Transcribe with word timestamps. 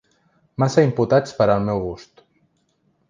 Massa 0.63 0.83
imputats 0.87 1.37
per 1.41 1.49
al 1.57 1.63
meu 1.69 1.85
gust. 1.85 2.25